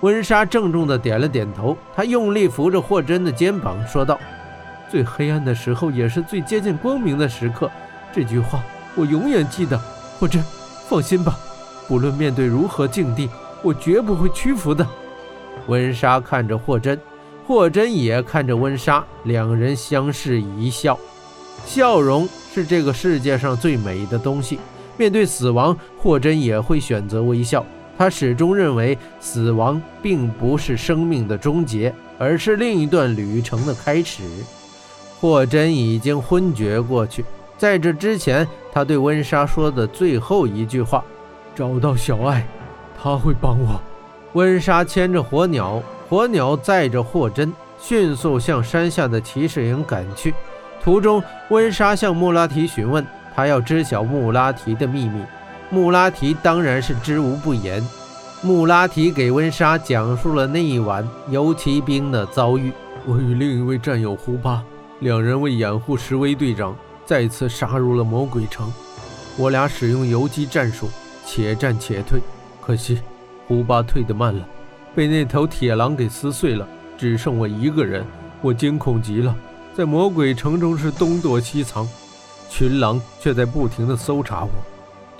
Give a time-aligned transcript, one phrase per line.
[0.00, 4.18] 温莎郑重地点了点头，他用力扶着霍真的肩膀，说道
[4.90, 7.70] ：“最黑暗的时候，也是最接近光明的时刻。
[8.12, 8.62] 这句话
[8.96, 9.78] 我永远记得。
[10.18, 10.42] 霍真，
[10.88, 11.38] 放心吧，
[11.86, 13.28] 不论面对如何境地，
[13.62, 14.86] 我绝不会屈服的。”
[15.68, 16.98] 温莎看着霍真，
[17.46, 20.98] 霍真也看着温莎，两人相视一笑。
[21.66, 24.58] 笑容是这个世界上最美的东西。
[24.96, 27.64] 面对死亡，霍真也会选择微笑。
[28.00, 34.22] 他始终认为，死亡并不是生命的终结，而是另一段旅程的开始。
[35.20, 37.22] 霍真已经昏厥过去，
[37.58, 41.04] 在这之前，他对温莎说的最后一句话
[41.54, 42.42] ：“找到小爱，
[42.98, 43.78] 他会帮我。”
[44.32, 50.32] 温莎牵着火鸟，火鸟载着霍真，迅速向山下的骑士营赶去。
[50.82, 55.22] 途中，温莎向穆拉提询问，他要知晓穆拉提的秘密。
[55.72, 57.86] 穆拉提当然是知无不言。
[58.42, 62.72] 穆拉提给温莎讲述了那一晚游骑兵的遭遇。
[63.06, 64.62] 我与另一位战友胡巴，
[64.98, 68.72] 两人为掩护石威队长，再次杀入了魔鬼城。
[69.36, 70.88] 我俩使用游击战术，
[71.24, 72.20] 且战且退。
[72.60, 73.00] 可惜
[73.46, 74.44] 胡巴退得慢了，
[74.94, 76.66] 被那头铁狼给撕碎了，
[76.98, 78.04] 只剩我一个人。
[78.42, 79.34] 我惊恐极了，
[79.74, 81.88] 在魔鬼城中是东躲西藏，
[82.48, 84.50] 群狼却在不停地搜查我。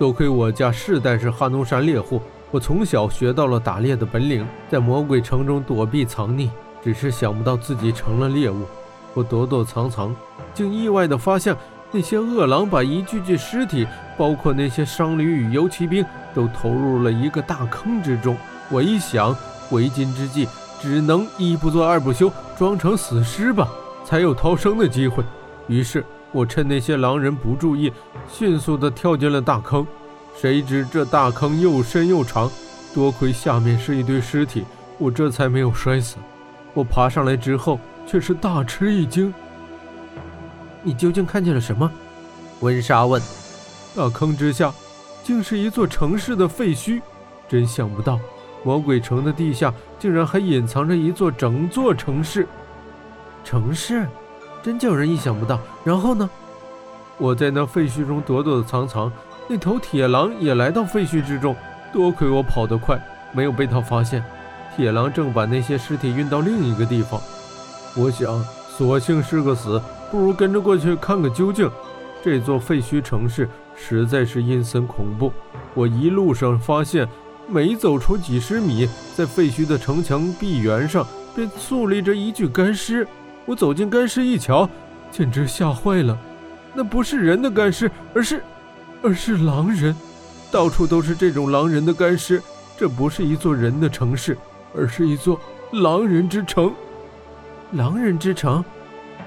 [0.00, 6.48] 多亏我家世代是哈奴山猎户，我从小学到了打猎的本领，在魔鬼城中躲避藏匿。
[6.82, 8.64] 只是想不到自己成了猎物，
[9.12, 10.16] 我躲躲藏藏，
[10.54, 11.54] 竟意外地发现
[11.92, 18.34] 那些恶狼把一具具尸体，包括那些商旅与游骑兵，都投入了一个大坑之中。
[18.70, 19.36] 我一想，
[19.70, 20.48] 为今之计，
[20.80, 23.68] 只能一不做二不休，装成死尸吧，
[24.02, 25.22] 才有逃生的机会。
[25.66, 26.02] 于是。
[26.32, 27.92] 我趁那些狼人不注意，
[28.28, 29.86] 迅速地跳进了大坑。
[30.36, 32.50] 谁知这大坑又深又长，
[32.94, 34.64] 多亏下面是一堆尸体，
[34.98, 36.16] 我这才没有摔死。
[36.72, 39.34] 我爬上来之后，却是大吃一惊。
[40.82, 41.90] 你究竟看见了什么？
[42.60, 43.20] 温莎问。
[43.96, 44.72] 大坑之下，
[45.24, 47.02] 竟是一座城市的废墟。
[47.48, 48.20] 真想不到，
[48.62, 52.46] 魔鬼城的地下竟然还隐藏着一座整座城市。
[53.42, 54.06] 城市？
[54.62, 55.58] 真叫人意想不到。
[55.84, 56.28] 然后呢？
[57.18, 59.12] 我在那废墟中躲躲藏藏，
[59.46, 61.54] 那头铁狼也来到废墟之中。
[61.92, 62.98] 多亏我跑得快，
[63.32, 64.24] 没有被他发现。
[64.76, 67.20] 铁狼正把那些尸体运到另一个地方。
[67.96, 68.42] 我想，
[68.76, 71.68] 索性是个死，不如跟着过去看个究竟。
[72.22, 75.32] 这座废墟城市实在是阴森恐怖。
[75.74, 77.08] 我一路上发现，
[77.48, 83.06] 每走出几十米，在废墟的城墙壁缘上便竖立着一具干尸。
[83.50, 84.70] 我走进干尸一瞧，
[85.10, 86.16] 简直吓坏了。
[86.72, 88.40] 那不是人的干尸，而是，
[89.02, 89.92] 而是狼人。
[90.52, 92.40] 到处都是这种狼人的干尸。
[92.78, 94.38] 这不是一座人的城市，
[94.72, 95.36] 而是一座
[95.72, 96.72] 狼人之城。
[97.72, 98.64] 狼人之城，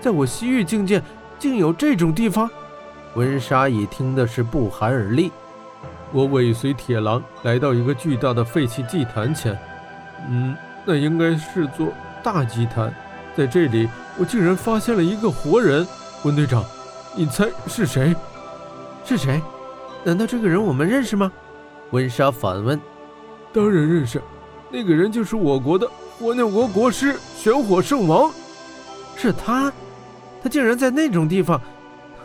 [0.00, 1.02] 在我西域境界，
[1.38, 2.48] 竟有这种地方。
[3.16, 5.30] 温莎已听的是不寒而栗。
[6.10, 9.54] 我尾随铁狼来到一个巨大的废弃祭坛前。
[10.26, 10.56] 嗯，
[10.86, 12.90] 那应该是座大祭坛。
[13.36, 13.86] 在这里，
[14.18, 15.86] 我竟然发现了一个活人。
[16.24, 16.64] 温队长，
[17.14, 18.14] 你猜是谁？
[19.04, 19.40] 是谁？
[20.04, 21.30] 难道这个人我们认识吗？
[21.90, 22.80] 温莎反问。
[23.52, 24.20] 当然认识，
[24.70, 25.88] 那个人就是我国的
[26.18, 28.32] 火鸟国国师玄火圣王。
[29.16, 29.72] 是他？
[30.42, 31.60] 他竟然在那种地方？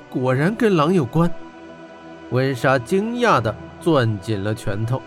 [0.10, 1.32] 果然跟狼有关。
[2.32, 5.02] 温莎惊讶地攥紧了拳头。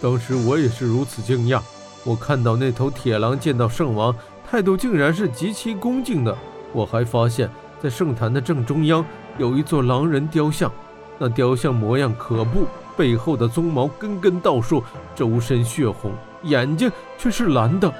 [0.00, 1.60] 当时我也是如此惊讶。
[2.04, 4.14] 我看到那头铁狼见到圣王。
[4.50, 6.36] 态度竟然是极其恭敬的。
[6.72, 7.50] 我还发现，
[7.82, 9.04] 在圣坛的正中央
[9.36, 10.72] 有一座狼人雕像，
[11.18, 12.66] 那雕像模样可怖，
[12.96, 14.82] 背后的鬃毛根根倒竖，
[15.14, 16.12] 周身血红，
[16.44, 17.92] 眼睛却是蓝的。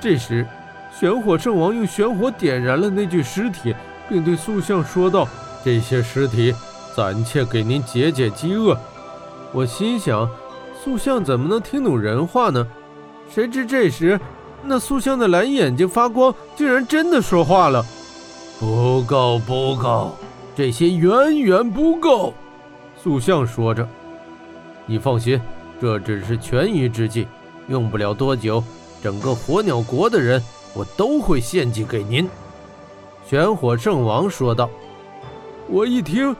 [0.00, 0.46] 这时，
[0.96, 3.74] 玄火圣王用玄火点燃了那具尸体，
[4.08, 5.26] 并对塑像说道
[5.64, 6.54] ：“这些尸体
[6.94, 8.78] 暂且给您解解饥饿。”
[9.52, 10.28] 我心想，
[10.80, 12.64] 塑像怎么能听懂人话呢？
[13.28, 14.18] 谁知这时。
[14.68, 17.82] 那塑像的蓝眼睛发光，竟然真的说话了。
[18.60, 20.14] 不够，不够，
[20.54, 22.34] 这些远远不够。
[23.02, 23.88] 塑像说着
[24.84, 25.40] ：“你放心，
[25.80, 27.26] 这只是权宜之计，
[27.68, 28.62] 用不了多久，
[29.02, 30.42] 整个火鸟国的人
[30.74, 32.28] 我都会献祭给您。”
[33.26, 34.68] 玄火圣王说道。
[35.68, 36.34] 我一听，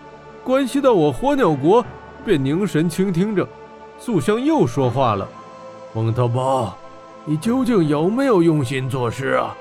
[0.44, 1.84] 关系到我火鸟国，
[2.24, 3.48] 便凝神倾听着。
[3.98, 5.26] 塑像又说话了
[5.94, 6.76] ：“蒙特巴。”
[7.28, 9.54] 你究竟有没有用心做事啊？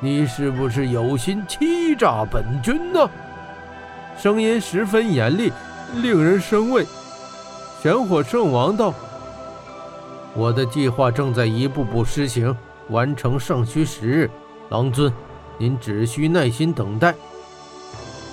[0.00, 3.08] 你是不是有心欺诈本君呢？
[4.18, 5.50] 声音十分严厉，
[6.02, 6.86] 令人生畏。
[7.80, 8.92] 玄火圣王道
[10.36, 12.54] ：“我的计划正在一步步施行，
[12.90, 14.30] 完成尚需时日。
[14.68, 15.10] 狼尊，
[15.56, 17.14] 您只需耐心等待。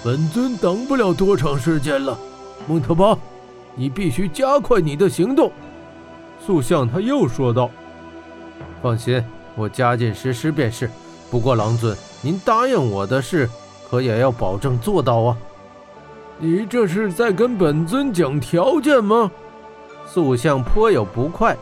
[0.03, 2.19] 本尊等不了多长时间了，
[2.67, 3.17] 蒙特巴，
[3.75, 5.53] 你必须加快你的行动。
[6.45, 7.71] 塑像他又说道
[8.87, 9.21] ：“放心，
[9.53, 10.89] 我加紧实施便是。
[11.29, 13.49] 不过郎尊，您答应我的事，
[13.89, 15.37] 可也要保证做到啊。”
[16.39, 19.29] 你这是在跟本尊讲条件吗？
[20.05, 21.57] 塑像颇有不快。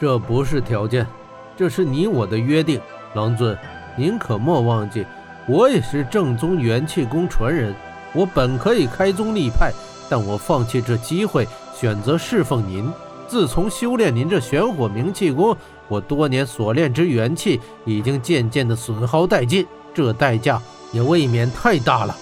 [0.00, 1.06] 这不是条件，
[1.54, 2.80] 这是你我的约定。
[3.12, 3.54] 郎尊，
[3.94, 5.04] 您可莫忘记，
[5.46, 7.74] 我也是正宗元气功传人。
[8.14, 9.70] 我本可以开宗立派，
[10.08, 12.90] 但我放弃这机会，选择侍奉您。
[13.26, 15.56] 自从修炼您这玄火明气功，
[15.88, 20.60] 我多年所练之元气已经渐渐的损耗殆尽，这代价
[20.92, 22.16] 也未免太大了。